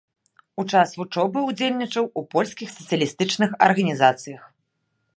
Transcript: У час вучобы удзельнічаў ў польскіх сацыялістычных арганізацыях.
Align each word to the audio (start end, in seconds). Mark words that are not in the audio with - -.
У 0.63 0.63
час 0.71 0.89
вучобы 0.99 1.39
удзельнічаў 1.51 2.03
ў 2.19 2.33
польскіх 2.33 2.69
сацыялістычных 2.79 3.49
арганізацыях. 3.71 4.41